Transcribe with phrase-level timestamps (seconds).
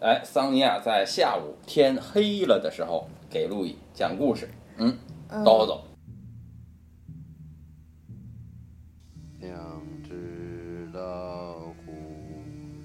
[0.00, 4.48] 哎，桑尼亚在下午天黑了的时候给路易讲故事。
[4.76, 4.96] 嗯，
[5.28, 5.80] 叨叨。
[9.40, 9.58] 两
[10.04, 11.92] 只老虎，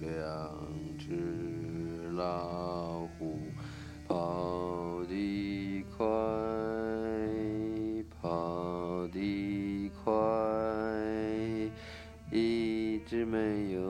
[0.02, 0.52] 两
[0.98, 3.38] 只老虎，
[4.08, 6.06] 跑得快，
[8.20, 10.12] 跑得快。
[12.32, 13.83] 一只没有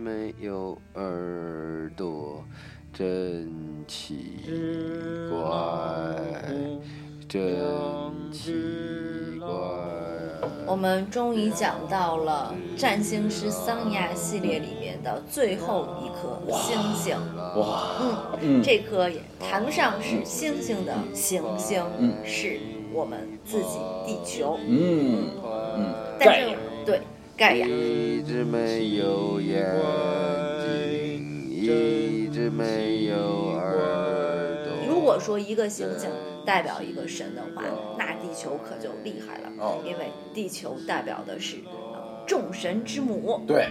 [0.00, 2.42] 没有耳朵，
[2.90, 3.52] 真
[3.86, 4.40] 奇
[5.30, 6.16] 怪，
[7.28, 8.54] 真奇
[9.38, 9.46] 怪。
[10.66, 17.14] 我们终于讲到了占星师桑尼亚系列里面的最后一颗星星。
[17.56, 17.90] 哇，
[18.40, 22.58] 嗯，嗯这颗也谈不上是星星的行星，嗯是
[22.92, 24.56] 我们自己地球。
[24.66, 25.28] 嗯
[25.76, 26.56] 嗯，但是
[27.48, 29.64] 一直没有眼
[30.60, 33.16] 睛，一直没有
[33.56, 34.74] 耳朵。
[34.86, 36.10] 如果说一个星星
[36.44, 37.64] 代表一个神的话，
[37.98, 43.42] 那地球可就厉害了，哦因为地球代表的是呃众神之母。
[43.46, 43.68] 对，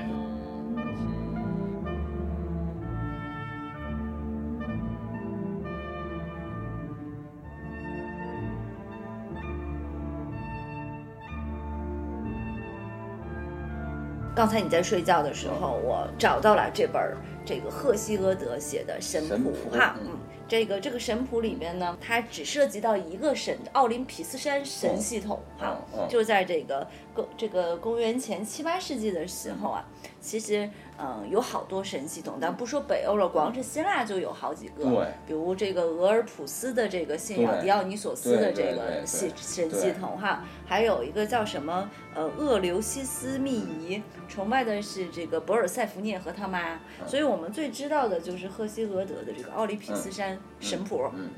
[14.39, 29.85] 刚才你在睡觉的时候，我找到了这本儿这个赫西俄德写的神谱哈，嗯嗯，这个这个神谱里面呢，它只涉及到一个神奥林匹斯山神系统哈，就在这个公这个公元前七八世纪的时候啊，
[30.21, 30.69] 其实
[31.01, 51.09] 嗯、有好多神系统，但不说北欧了，光是希腊就有好几个，对比如这个俄尔普斯的这个信仰，对狄奥尼索斯的这个系神系统哈，还有一个叫什么呃厄留西斯密仪，崇拜的是这个博尔塞福涅和他妈，所以我们最知道的就是赫西俄德的这个奥林匹斯山神谱。
[51.15, 51.29] 嗯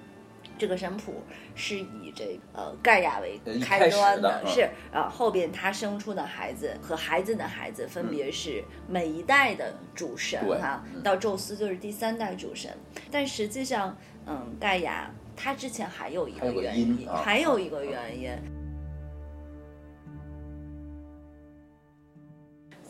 [0.61, 1.23] 这个神谱
[1.55, 4.47] 是以这个呃盖亚为开端的嗯。
[4.47, 11.01] 是啊，后边他生出的孩子和孩子的孩子分别是每一代的主神哈、嗯。
[11.01, 12.71] 到宙斯就是第三代主神，
[13.09, 18.29] 但实际上，嗯，盖亚他之前还有一个个原因，还有一个原因。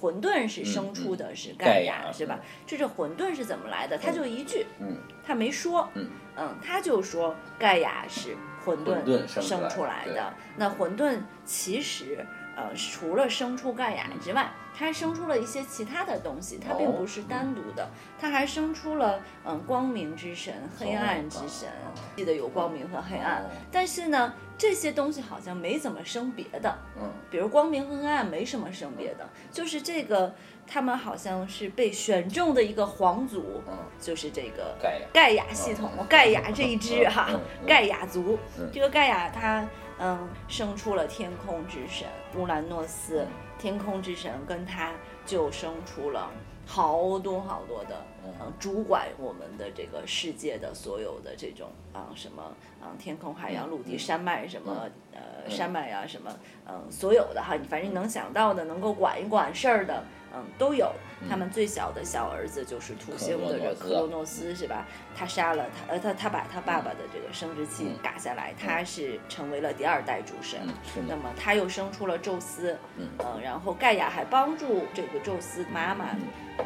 [0.02, 2.40] 混沌是生出的是盖盖亚亚是吧？
[2.66, 3.96] 这这混沌是怎么来的？
[4.00, 4.98] 他就一句，嗯。
[5.24, 6.10] 他没说，嗯。
[6.36, 8.36] 嗯，他就说盖亚是
[8.66, 10.34] 混沌生出来对出来的。
[10.58, 12.26] 那混沌其实
[12.56, 17.90] 呃，除了生出盖亚之外，它还生出了一些其他的东西，它并哦不是单独的，
[18.20, 21.70] 它还生出了嗯、光明之神、黑暗之神，
[22.16, 23.50] 记得有光明和黑暗哦。
[23.72, 30.34] 但是呢，这些东西好像没怎么生别的，嗯比如光明和黑暗没什么生别的，就是这个
[30.66, 37.30] 他们好像是被选中的一个皇族，嗯，就是这个盖亚盖亚系统，盖亚这一支哈
[37.68, 38.70] 盖亚族嗯。
[38.74, 39.66] 这个盖亚他
[40.02, 40.28] 嗯。
[40.48, 43.26] 生出了天空之神乌兰诺斯，
[43.58, 44.92] 天空之神跟他
[45.26, 46.30] 就生出了
[46.66, 48.52] 好多好多的嗯。
[48.60, 52.44] 主管我们的这个世界的所有的这种啊什么
[52.82, 56.32] 啊天空海洋陆地山脉什么呃山脉啊什么
[56.68, 60.92] 嗯所有的哈，你反正能想到的能够管一管事儿的嗯都有。
[61.30, 64.88] 他们最小的小儿子就是土星的这克罗诺斯是吧？
[65.16, 70.60] 他杀了他，呃，他他把他爸爸的这个生殖器打下来，他是成为了第二代主神。
[71.08, 76.16] 那么他又生出了宙斯，嗯呃，然后盖亚还帮助这个宙斯妈妈，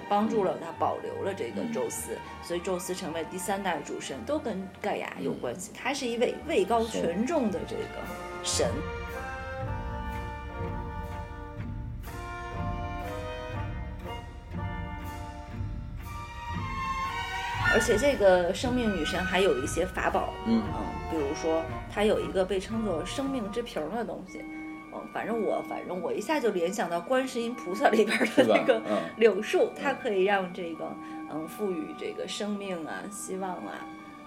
[0.07, 5.71] 帮助了他保留了这个嗯宙斯，所以宙斯成为第三代主神，都跟盖亚有关系。
[5.75, 7.83] 他是一位位高权重的这个
[8.41, 8.69] 神。
[17.75, 21.61] 而且这个生命女神还有一些法宝，嗯嗯比如说
[21.93, 24.39] 她有一个被称作生命之瓶儿的东西，
[24.93, 30.89] 嗯，反正我反正我一下就联想到观世音菩萨里边儿的那个嗯柳树，它可以让这个
[31.29, 33.73] 嗯赋予这个生命啊、希望啊，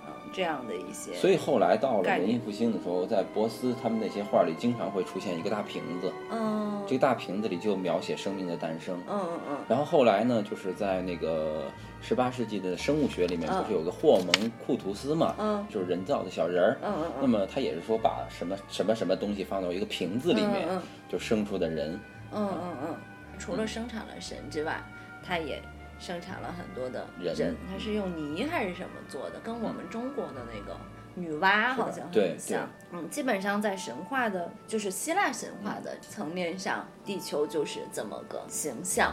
[0.06, 1.15] 嗯这样的一些。
[1.15, 8.94] 所以后来到了文艺复兴的时候，在波斯他们那些画里经常会出现一个大瓶子，嗯这个大瓶子里就描写生命的诞生。
[9.09, 11.65] 嗯嗯嗯然后后来呢，就是在那个
[12.00, 16.79] 十八世纪的生物学里面，嗯不是有个霍蒙库图斯嘛，嗯就是人造的小人儿。
[16.83, 21.99] 嗯嗯那么他也是说把什么什么什么东西放到一个瓶子里面，嗯嗯就生出的人。
[22.33, 22.97] 嗯嗯嗯，
[23.39, 24.81] 除了生产了神之外，
[25.25, 25.62] 他也
[25.99, 29.41] 生产了很多的人人，它是用泥还是什么做的？
[29.41, 30.77] 跟我们中国的那个
[31.15, 32.69] 女娲好像很像。
[32.93, 39.12] 嗯，基本上在神话的，就是希腊神话的层面上，地球就是这么个形象。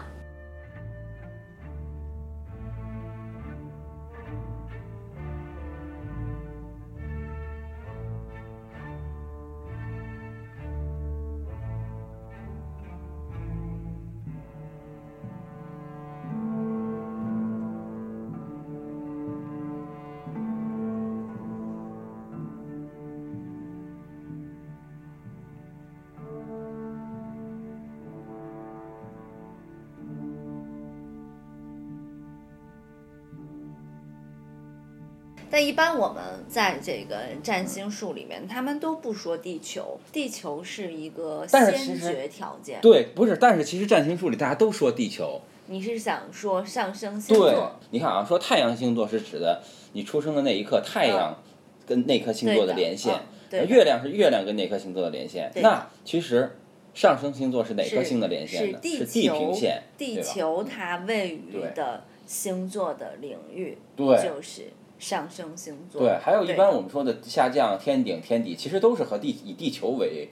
[35.55, 42.81] 但一般我们在这个占星术里面，他们都不说地球，地球是一个先决条件。
[42.81, 45.39] 对，不是，但是其实占星术里大家都说地球。
[45.67, 49.63] 你是想说上升星座对座？，你看啊，说太阳星座是指的
[49.93, 51.41] 你出生的那一刻，太阳
[51.87, 53.17] 跟那颗星座的连线
[53.65, 55.49] 月亮是月亮跟那颗星座的连线。
[55.61, 56.57] 那其实
[56.93, 58.79] 上升星座是哪颗星的连线呢？
[58.83, 64.63] 是是地平线，地球它位于的星座的领域，对就是
[65.05, 66.01] 上升星座。
[66.01, 70.29] 对，还有一般我们说的下降、天顶、天底，其实都是和地以地球为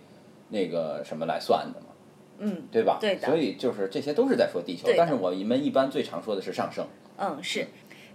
[0.49, 1.87] 那个什么来算的嘛，
[2.39, 2.97] 嗯对吧？
[2.99, 6.87] 对的所以就是这些都是在说地球但是我们一般最常说的是上升。
[7.17, 7.67] 嗯是，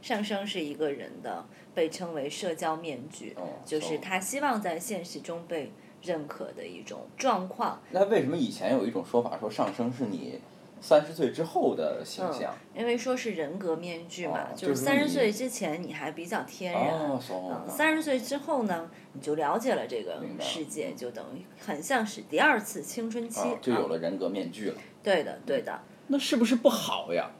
[0.02, 1.44] 上升是一个人的
[1.76, 5.70] 被称为社交面具，哦就是哦他希望在现实中被
[6.02, 7.80] 认可的一种状况。
[7.92, 10.40] 那为什么以前有一种说法说上升是你
[10.80, 12.54] 三十岁之后的形象？
[12.76, 17.20] 因为说是人格面具嘛，哦就就是三十岁之前你还比较天然，
[17.68, 24.74] 三十岁之后呢，你就了解了这个世界，就等于很像是第二次青春期，啊就有啊了人格面具了。
[25.02, 27.30] 对的，对的，那是不是不好呀？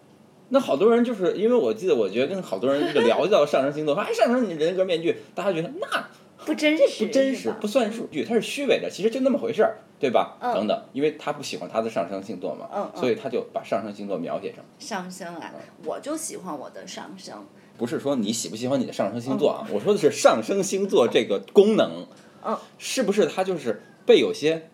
[0.50, 6.08] 那好多人就是因为我记得，我觉得跟好多人这个 聊到上升星座，说哎上升你人格面具，大家觉得那
[6.48, 10.38] 不真实，不真，实不算数据，它是虚伪的，其实就那么回事儿，对吧？
[10.40, 10.54] 嗯。
[10.54, 15.52] 等等，因为他不喜欢他的上升星座嘛，所以他就把上升星座描写成，上升啊，
[15.84, 17.44] 我就喜欢我的上升，
[17.76, 22.06] 不是说你喜不喜欢你的上升星座啊，我说的是上升星座这个功能，
[22.42, 24.70] 嗯，是不是它就是被有些，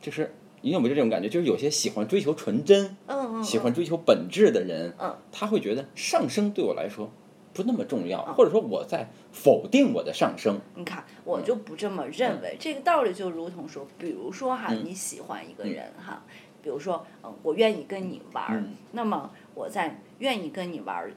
[0.00, 1.28] 就是你有没有这种感觉？
[1.28, 5.14] 就是有些喜欢追求纯真，嗯嗯，喜欢追求本质的人，嗯。
[5.30, 7.12] 他会觉得上升对我来说
[7.60, 10.58] 不那么重要，或者说我在否定我的上升。
[10.74, 12.56] 你看，我就不这么认为。
[12.58, 16.22] 这个道理就如同说，比如说哈，嗯你喜欢一个人哈，
[16.62, 21.12] 比如说，嗯，我愿意跟你玩儿，嗯那么我在愿意跟你玩儿。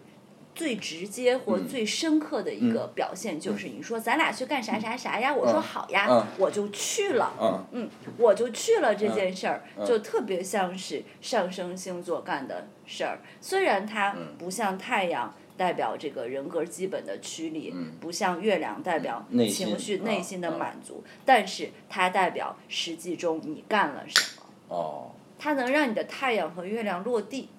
[0.55, 5.33] 最直接或嗯最深刻的一个表现就是，你说咱俩去干啥啥啥呀？
[5.33, 7.33] 我说好呀，嗯我就去了。
[7.41, 7.89] 嗯嗯，
[8.19, 13.17] 我就去了这件事儿，嗯就特别像是上升星座干的事儿。
[13.41, 17.93] 虽然它嗯不像太阳代表这个人格基本的驱力，嗯。
[17.99, 20.57] 不像月亮代表情绪、啊内心的啊。
[20.57, 24.43] 满足，但是它代表实际中你干了什么。
[24.69, 25.11] 哦。
[25.37, 27.49] 它能让你的太阳和月亮落地。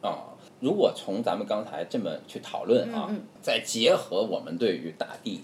[0.00, 3.22] 哦，如果从咱们刚才这么去讨论啊，嗯嗯。
[3.42, 5.42] 再结合我们对于大地、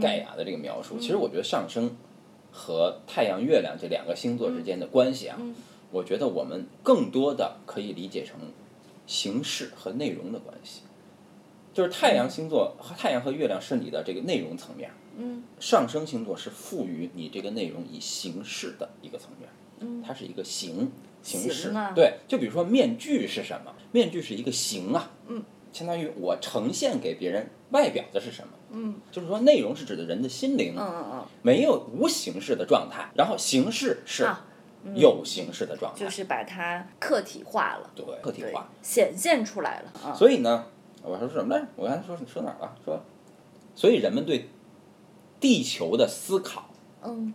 [0.00, 1.96] 盖亚的这个描嗯述，其实我觉得上升
[2.52, 5.54] 和太阳、月亮这两个星座之间的关系啊，嗯。
[5.90, 8.38] 我觉得我们更多的可以理解成
[9.06, 10.82] 形式和内容的关系。
[11.72, 19.48] 就是太阳星座和太阳和月亮是你的这个内容层面，嗯上升星座是赋予你这个内容以形式的一个层面，
[19.80, 20.90] 嗯它是一个形
[21.22, 21.72] 形式。
[21.94, 23.72] 对，就比如说面具是什么？
[23.92, 25.42] 面具是一个形啊，嗯，
[25.72, 28.52] 相当于我呈现给别人外表的是什么？
[28.74, 34.46] 嗯就是说内容是指的人的心灵，嗯嗯没有无形式的状态，然后形式是啊
[34.94, 40.14] 有形式的状态，就是把它客体化了，对客体化。，显现出来了啊。
[40.14, 40.66] 所以呢，
[41.02, 41.66] 我说什么来？
[41.76, 42.76] 我刚才说说哪儿了？
[42.84, 43.00] 说，
[43.74, 44.48] 所以人们对
[45.40, 46.70] 地球的思考，
[47.02, 47.34] 嗯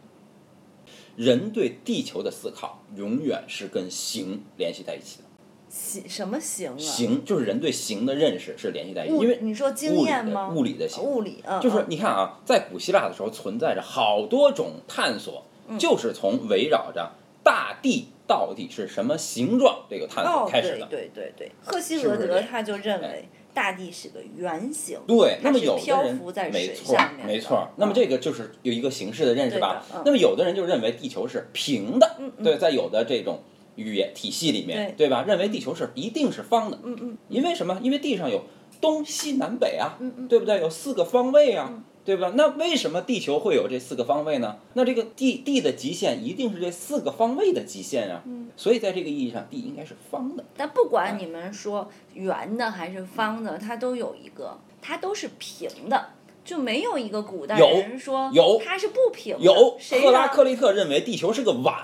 [1.16, 5.24] 人对地球的思考永远是跟形联系在一起的。
[5.70, 6.78] 形什么形啊？
[6.78, 10.50] 形就是人对形的认识是联系在一起，物因为你说经验吗？
[10.50, 17.12] 物理的形，物理，嗯，就是嗯你看啊，在古希腊的时候存在着好多种探索，嗯就是从围绕着
[17.44, 20.86] 大地到底是什么形状这个探索哦，开始的。
[20.86, 27.68] 对对对对，赫西俄德他就认哎为大地是个圆形，对，那么有的人浮在水没错没错。
[27.78, 30.02] 那么嗯这个就是有一个形式的认识吧嗯。
[30.06, 33.40] 那么有的人就认为地球是平的，对，在有的这种
[33.76, 35.24] 语言体系里面，对对吧？
[35.28, 37.80] 认为地球是一定是方的，嗯嗯因为什么？
[37.82, 38.44] 因为地上有
[38.80, 40.60] 东西南北啊，嗯嗯对不对？
[40.60, 42.32] 有四个方位啊，对吧？
[42.36, 44.56] 那为什么地球会有这四个方位呢？
[44.76, 48.22] 那这个地地的极限一定是这四个方位的极限啊。
[48.26, 50.44] 嗯所以在这个意义上，地应该是方的。
[50.56, 56.12] 但不哎管你们说圆的还是方的，它都有一个，它都是平的，
[56.46, 59.44] 就没有一个古代有人说有它是不平的。
[59.44, 61.76] 有赫拉克利特认为地球是个碗，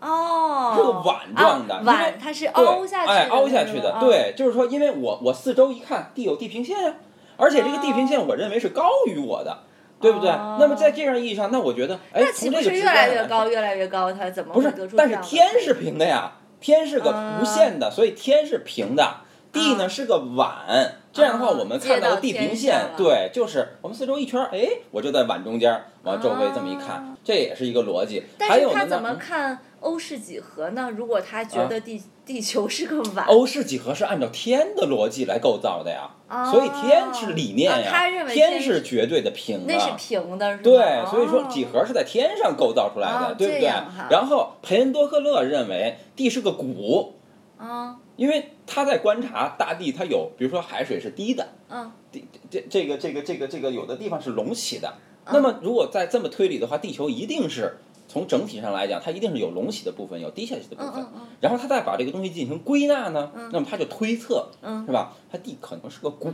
[0.00, 6.94] 哦，是个碗状的啊碗它是凹下去的，哎，凹下去的，对，就是说，因为我我四周一看，地有地平线啊，
[7.40, 9.58] 而且这个地平线我认为是高于我的，
[10.00, 10.30] 对不对？
[10.30, 14.12] 哦那么在这样意义上，那我觉得，哎，那岂不从这个直是越来越高，越来越高？
[14.12, 19.16] 它怎么不是但是天是平的呀，天是个无限的，所以天是平的，
[19.52, 20.96] 地呢是个碗。
[21.12, 28.22] 这样的话，啊我们看到的地平线对，就是我们四周一圈儿，哎，我就在碗中间儿，往周围这么一看，这也是一个逻辑。
[28.38, 30.90] 但还有他怎么那看欧式几何呢？
[30.94, 39.96] 如果他觉得地、地球是个 碗，欧式几何是按照天的逻辑来构造的呀，哦所以天是理念呀，啊他认为天天是绝对的平那是啊。
[39.98, 40.58] 平的？
[40.58, 43.68] 对，所以说哦几何是在天上构造出来的，哦对不对？
[44.10, 47.14] 然后培恩多克勒认为地是个谷，
[47.56, 54.88] 啊，因为他在观察大地，它有比如说海水是低的，嗯地这这个这个这个这个有的地方是隆起的。
[54.88, 54.96] 嗯
[55.32, 57.76] 那么如果在这么推理的话，地球一定是
[58.10, 61.06] 从整体上来讲，它一定是有隆起的部分，有低下去的部分。
[61.40, 65.12] 然后他再把这个东西进行归纳呢，那么他就推测，嗯是吧？
[65.30, 66.32] 它地可能是个鼓，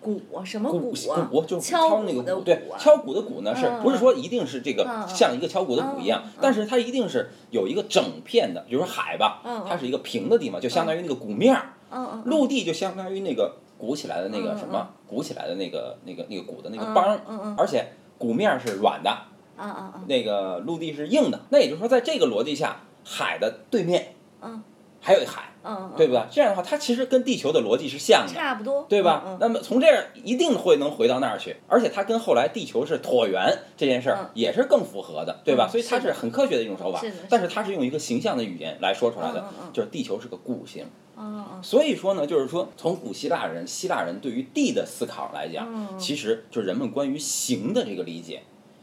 [0.00, 1.28] 鼓什么鼓啊？
[1.30, 6.22] 鼓就是敲敲那个鼓，对敲鼓的鼓呢，是嗯不是说一定是这个像一个敲鼓的鼓一样？
[6.40, 19.14] 但是它一定是有一个整片的，比如说海吧它是一个平的地方，就相当于那个鼓面儿；陆地就相当于那个鼓起来的那个什么，鼓起来的那个那个那个鼓的那个嗯帮而且鼓面儿是软的，
[19.60, 21.40] 啊啊啊，那个陆地是硬的。
[21.50, 24.62] 那也就是说，在这个逻辑下，海的对面嗯
[25.02, 26.22] 还有一海，嗯，对不对？
[26.30, 28.32] 这样的话，它其实跟地球的逻辑是像的。
[28.34, 29.22] 差不多，对吧？
[29.26, 35.66] 嗯那么从这儿一定会能回到那儿去，而且它跟后来地球是椭圆这件事儿嗯也是更符合的，对吧？
[35.66, 37.00] 嗯所以它是很科学的一种手法，
[37.30, 40.84] 但是它是用一个形象的语言来说出来的嗯嗯嗯，就是地球是个固形。
[41.16, 48.42] 嗯嗯所以说呢，就是说从古希腊人、希腊人对于地的思考来讲，嗯其实就是人们关于形的这个理解，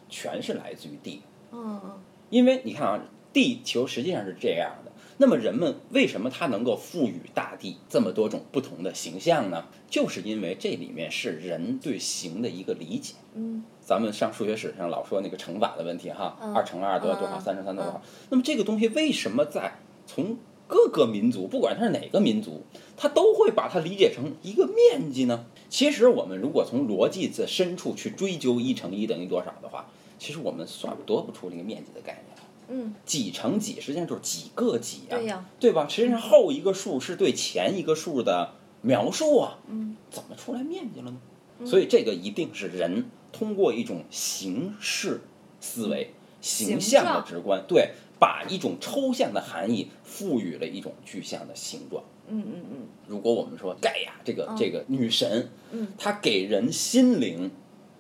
[0.10, 1.22] 全是来自于地。
[1.52, 1.92] 嗯嗯
[2.30, 3.00] 因为你看啊，
[3.32, 4.92] 地球实际上是这样的。
[5.20, 9.66] 那么人们为什么它能够赋予大地这么多种不同的形象呢？
[9.90, 13.16] 就是因为这里面是人对形的一个理解。
[13.34, 18.28] 嗯咱们上数学史上老说那个乘法的问题哈，嗯二乘二得多少，嗯三乘三得多少嗯。
[18.30, 20.38] 那么这个东西为什么在从
[20.68, 22.64] 各个民族，不管它是哪个民族，
[22.98, 25.46] 它都会把它理解成一个面积呢？
[25.70, 32.44] 其实我们如果从逻辑的深处去追究一乘一等于多少的话，其实我们算多不出那个面积的概念来。
[32.70, 35.46] 嗯，几乘几实际上就是几个几啊、对呀。
[35.60, 35.88] 对吧？
[35.88, 41.18] 实际上后一个数是对前一个数的描述啊，嗯，怎么出来面积了呢？
[41.66, 45.22] 所以这个一定是人通过一种形式
[45.60, 52.04] 思维、形象的直观，对，把一种抽象的含义赋予了一种具象的形状。
[52.28, 52.78] 嗯嗯嗯。
[53.08, 54.58] 如果我们说盖亚这个、嗯。
[54.58, 55.88] 这个女神，嗯。
[55.98, 57.50] 她给人心灵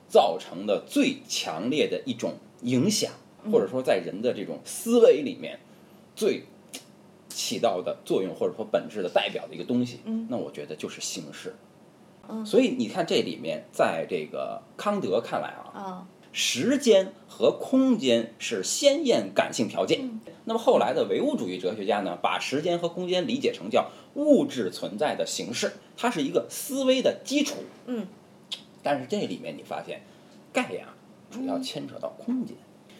[0.09, 3.11] 造成的最强烈的一种影响，
[3.43, 5.59] 嗯或者说在人的这种思维里面
[6.15, 6.43] 最
[7.29, 11.55] 起到的作用，或者说本质的代表的一个东西，嗯那我觉得就是形式。
[12.29, 20.01] 嗯所以你看这里面，在这个康德看来啊，啊时间和空间是先验感性条件。
[20.01, 27.57] 嗯那么后来的唯物主义哲学家呢，把时间和空间理解成叫物质存在的形式，它是一个思维的基础。
[27.85, 28.07] 嗯
[28.83, 30.01] 但是这里面你发现，
[30.53, 30.93] 盖亚
[31.29, 32.55] 主要牵扯到空间。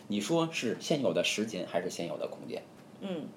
[0.08, 2.64] 你说是现有的时间还是现有的空间？
[3.02, 3.28] 嗯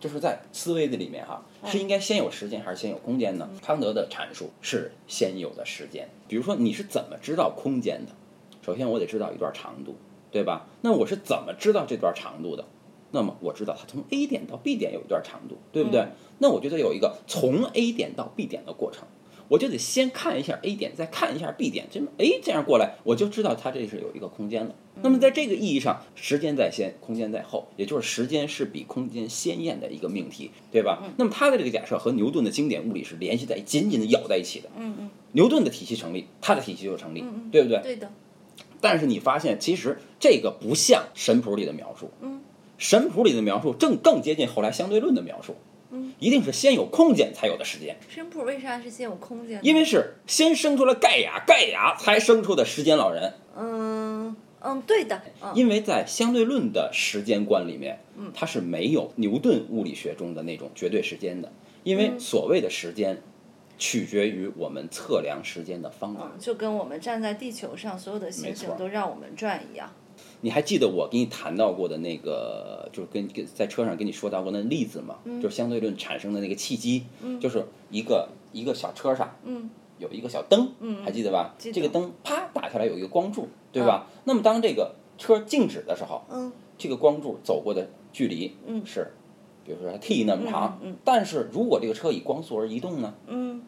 [0.00, 3.48] 就是在思维的里面哈，是应该先有时间还是先有空间呢？
[3.62, 6.08] 康德的阐述是先有的时间。
[6.28, 8.12] 比如说你是怎么知道空间的？
[8.60, 9.96] 首先我得知道一段长度，
[10.30, 10.66] 对吧？
[10.82, 12.66] 那我是怎么知道这段长度的？
[13.12, 16.00] 那么我知道它从 A 点到 B 点有一段长度，对不对？
[16.00, 19.06] 嗯那我觉得有一个从 A 点到 B 点的过程，
[19.48, 24.74] 我就得先看一下 A 点，再看一下 B 点，这么哎这样过来，我就知道它这是有一个空间了。
[25.02, 31.02] 那么在这个意义上，时间在先，空间在后，也就是时间是比空间先验的一个命题，对吧？
[31.16, 34.70] 那么他的这个假设和牛顿的经典物理是联系在紧紧的咬在一起的。
[34.76, 37.80] 嗯嗯牛顿的体系成立，他的体系就成立，嗯嗯对不对？
[37.82, 38.10] 对的，
[38.80, 42.40] 但是你发现，其实这个不像神谱里的描述，嗯，
[42.78, 45.73] 神谱里的描述正更接近后来相对论的描述，嗯，
[46.18, 49.60] 一定是先有空间才有的时间，声谱为啥是先有空间？
[49.62, 55.52] 因为是先生出了盖亚，盖亚才生出的时间老人，嗯嗯对的，嗯。
[55.54, 58.32] 因为在相对论的时间观里面，嗯。
[58.34, 63.20] 它是没有牛顿物理学中的那种绝对时间的，因为嗯所谓的时间
[63.76, 66.30] 取决于我们测量时间的方法。
[66.32, 69.92] 嗯，就跟我们站在地球上，所有的星星都让我们转一样。
[70.44, 75.16] 你还记得我给你谈到过的那个，就是跟跟在车上跟你说到过那例子吗？
[75.24, 81.54] 嗯就是相对论产生的那个契机，嗯就是一个一个小车上嗯有一个小灯，嗯还记得吧？
[81.58, 84.06] 这个灯啪打下来有一个光柱，对吧？
[84.24, 89.14] 那么当这个车静止的时候，嗯这个光柱走过的距离嗯是，
[89.64, 93.14] 比如说 t 那么长，但是如果这个车以光速而移动呢？
[93.28, 93.62] 嗯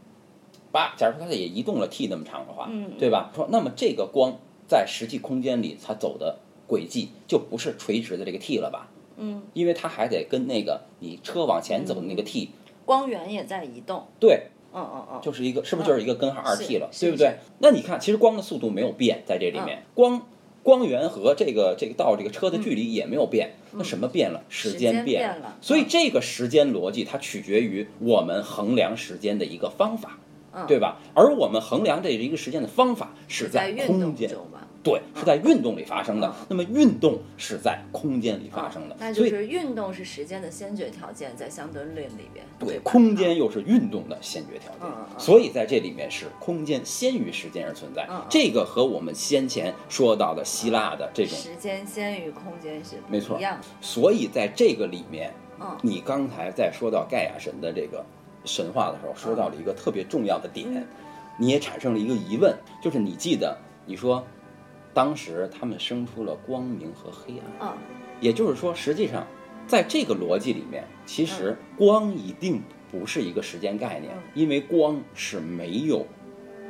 [0.71, 3.33] 叭，假如说它也移动了 t 那么长的话，嗯对吧？
[3.35, 4.35] 说那么这个光
[4.69, 8.89] 在实际空间里它走的轨迹就不是垂直的这个 t 了吧？
[9.19, 12.51] 嗯，因为它还得跟那个你车往前走的那个 t，、
[12.85, 14.07] 光源也在移动。
[14.21, 17.37] 对，嗯嗯嗯，就是一个是不是就是一个根号二 t 了，是对不对？
[17.61, 20.27] 那你看，其实光的速度没有变在这里面，光
[20.63, 24.43] 光源和这个这个到这个车的距离也没有变，那什么变了？
[24.51, 30.19] 时时间间变变了所以这个时间逻辑它取决于我们衡量时间的一个方法，
[30.53, 30.99] 嗯对吧？
[31.15, 34.29] 而我们衡量这一个时间的方法是在空间。
[34.87, 36.29] 对，是在运动里发生的。
[36.29, 42.47] 嗯那么运动是在空间里发生的，那就是运动是时间的先决条件，在相对论里边。
[42.57, 44.89] 对空间又是运动的先决条件。
[45.19, 48.09] 所以在这里面是空间先于时间而存在。
[48.31, 53.65] 这个和我们先前说到的希腊的这种，时间先于空间是没错一样的。
[53.81, 58.05] 所以在这个里面，嗯你刚才在说到盖亚神的这个
[58.45, 60.87] 神话的时候，说到了一个特别重要的点，嗯
[61.39, 64.25] 你也产生了一个疑问，就是你记得你说。
[64.97, 67.79] 当时他们生出了光明和黑暗，嗯。
[68.19, 69.27] 也就是说，实际上，
[69.67, 76.07] 在这个逻辑里面，其实光一定不是一个时间概念嗯，因为光是没有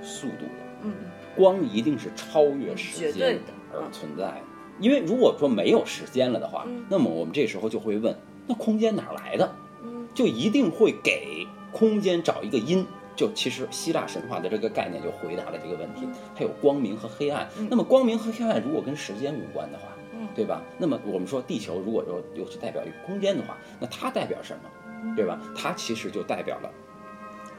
[0.03, 0.93] 速度的，嗯。
[1.37, 3.39] 光一定是超越时间
[3.73, 3.93] 而嗯。
[3.93, 4.25] 存在。
[4.25, 4.41] 的。
[4.81, 8.13] 因为如果说没有时间了的话嗯，那么我们这时候就会问，
[8.49, 9.55] 那空间哪儿来的？
[9.85, 10.09] 嗯。
[10.13, 12.85] 就一定会给空间找一个因。
[13.17, 17.49] 就其实希腊神话的这个概念就回答了这个问题，它有光明和黑暗。
[17.59, 20.63] 嗯那么光明和黑暗如果跟时间无关的话，嗯对吧？
[20.79, 25.15] 那么我们说地球如果说又是代表一个空间的话，那它代表什么？
[25.17, 25.41] 对吧？
[25.57, 26.71] 它其实就代表了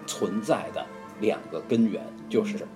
[0.05, 0.85] 存在的
[1.19, 2.67] 两个根源，就是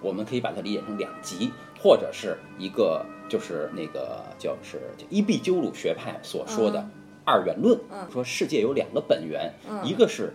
[0.00, 1.50] 我们可以把它理解成两极，
[1.82, 6.90] 或者是一个就是那个叫是伊壁鸠鲁学派所说的嗯
[7.24, 10.32] 二元论，嗯说世界有两个本源，嗯一个是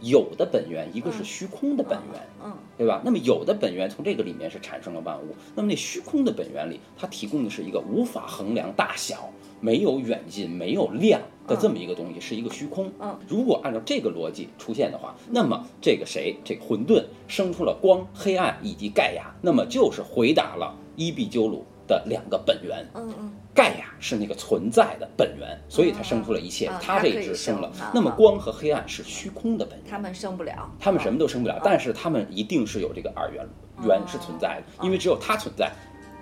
[0.00, 2.22] 有的本源，一个是虚空的本源。
[2.44, 3.02] 嗯对吧？
[3.04, 9.28] 那么有的本源从这个里面是产生了万物，那么那虚空的本源里，它提供的是一个无法衡量大小、
[9.60, 12.88] 没有远近、没有量的这么一个东西，是一个虚空。
[13.00, 22.86] 嗯，如果按照这个逻辑出现的话，那么这个谁，这个混沌生出了光、黑暗以及盖亚，那么就是回答了伊壁鸠鲁的两个本源。
[22.94, 27.72] 嗯嗯盖亚是那个存在的本源，所以它生出了一切啊，它这只生了。
[27.92, 29.90] 那么啊光和黑暗是虚空的本源。
[29.90, 33.44] 他们生不了，他们什么都生不了啊，但是他们一定是有这个二元
[33.82, 35.72] 元是存在的，因为只有它存在，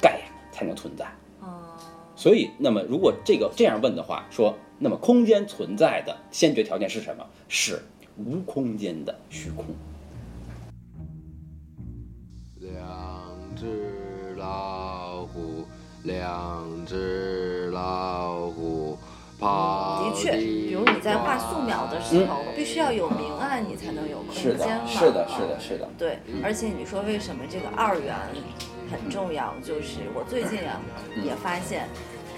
[0.01, 1.05] 盖亚才能存在。
[1.41, 1.77] 哦，
[2.17, 7.27] 所以，那么如果这个这样问的话，说，那么空间存在的先决条件是什么？
[7.49, 7.83] 是
[8.17, 9.67] 无空间的虚空。
[16.07, 18.97] 两只老虎，
[19.41, 24.87] 跑的确，比如你在画素描的时候，必须要有明暗，你才能有空间嘛。
[24.87, 25.89] 是的，啊是的，是的。
[25.99, 28.15] 对，而且你说为什么这个二元
[28.89, 29.53] 很重要？
[29.65, 30.81] 就是我最近啊
[31.25, 31.89] 也发现，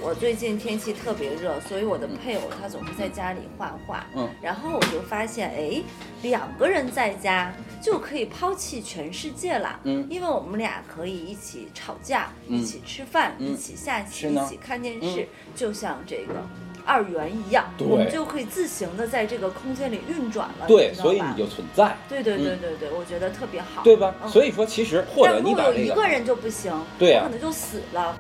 [0.01, 4.07] 我最近天气特别热，所以我的配偶他总是在家里画画。
[4.15, 5.83] 嗯，然后我就发现，哎，
[6.23, 9.81] 两个人在家就可以抛弃全世界了。
[9.85, 10.07] 嗯。
[10.09, 12.59] 因为我们俩可以一起吵架，嗯。
[12.59, 13.53] 一起吃饭，嗯。
[13.53, 16.35] 一起下棋，一起看电视，就像这个。
[16.87, 22.59] 二元一样，我们就可以自行的在这个空间里运转了，对，所以你就存在，对对对嗯。
[22.61, 24.15] 对对，我觉得特别好，对吧？
[24.23, 24.29] 嗯。
[24.31, 27.25] 所以说，其实或者你把这个，一个人就不行，对啊。
[27.25, 28.19] 可能就死了。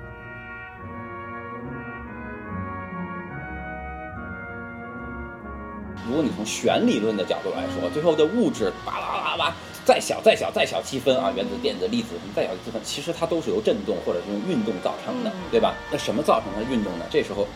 [6.08, 15.74] 如果你从弦理论的角度来说，最后的物质巴拉巴拉再小再小再小积分啊，原子、电子、粒子什么，再小的积分，其实它都是由振动或者是用运动造成的嗯，对吧？
[15.90, 17.04] 那什么造成它运动呢？
[17.10, 17.46] 这时候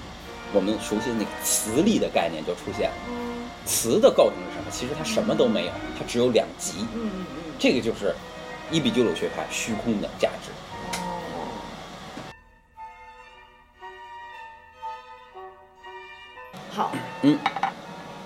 [0.52, 2.96] 我们熟悉的那个磁力的概念就出现了。
[3.08, 3.32] 嗯
[3.64, 4.70] 磁的构成是什么？
[4.72, 6.84] 其实它什么都没有，它只有两极。
[7.60, 8.12] 这个就是
[8.72, 10.50] 伊比鸠鲁学派虚空的价值。
[16.72, 16.90] 好。
[17.22, 17.38] 嗯。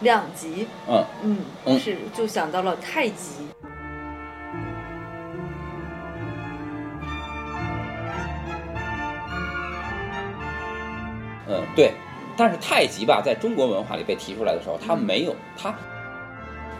[0.00, 3.48] 两极，嗯，嗯，嗯是就想到了太极。
[11.48, 11.92] 嗯，对。
[12.38, 15.74] 但是太极吧，在中国文化里被提出来的时候，它嗯没有它。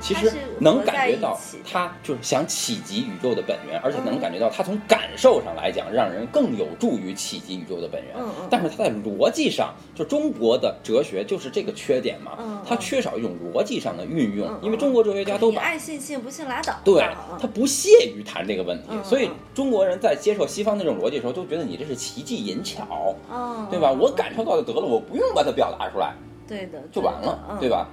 [0.07, 8.15] 其实能感觉到起的，它就是想企及宇宙的本源，而且能嗯感觉到他从感受上来讲，让人更有助于企及宇宙的本源。
[8.49, 16.75] 但是他在逻辑上，就中国的哲学就是这个缺点嘛，嗯它缺少一种逻辑上的运用，因为中国哲学家都把爱信信，不信拉倒。
[16.85, 23.91] 对嗯他不屑于谈这个问题，嗯所以嗯中国人在接受西方那种逻辑的时候，都觉得你这是奇技淫巧，嗯，对吧？
[23.91, 26.15] 嗯我感受到就得了，我不用把它表达出来
[26.47, 27.69] 对的就完了，对？
[27.69, 27.89] 吧？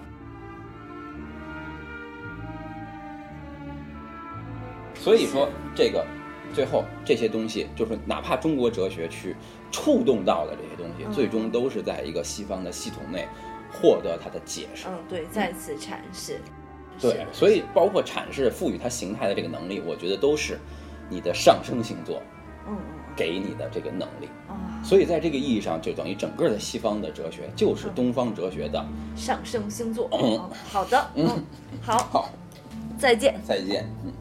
[5.04, 6.06] 所以说，这个
[6.54, 9.36] 最后这些东西，就是哪怕中国哲学去
[9.70, 13.28] 触动到的这些东西，嗯最终都是在一个西方的系统内
[13.70, 14.88] 获得它的解释。
[14.88, 16.40] 嗯，对，再次阐释。
[17.02, 20.58] 对，所以包括阐释赋予它形态的这个能力，我觉得都是
[21.10, 22.22] 你的上升星座
[22.66, 22.78] 嗯
[23.14, 24.30] 给你的这个能力。
[24.48, 28.86] 嗯啊，所以在这个意义上，就等于整个的西方的哲学就是东方哲学的。
[29.18, 30.08] 上升星座。
[30.14, 31.44] 嗯嗯，好的，嗯，
[31.82, 32.30] 好， 好，
[32.98, 33.36] 再见。
[33.46, 33.86] 再见。
[34.06, 34.14] 嗯。